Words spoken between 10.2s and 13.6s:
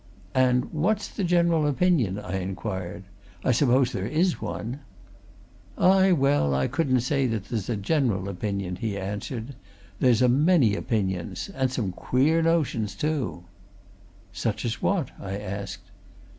a many opinions. And some queer notions, too!"